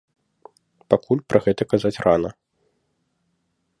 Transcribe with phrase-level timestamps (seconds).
[0.93, 2.31] Пакуль пра гэта казаць рана.